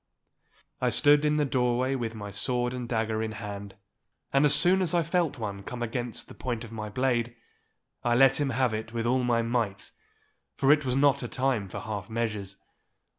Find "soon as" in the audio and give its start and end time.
4.55-4.95